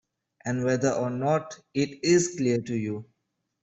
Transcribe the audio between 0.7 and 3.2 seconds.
or not it is clear to you